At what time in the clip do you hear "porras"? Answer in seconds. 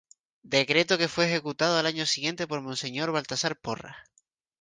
3.59-3.97